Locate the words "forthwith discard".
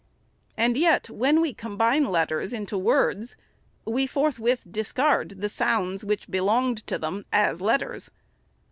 4.07-5.41